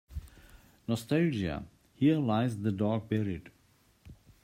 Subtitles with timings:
[0.87, 1.63] Nostalgia
[1.93, 3.51] Here lies the dog buried.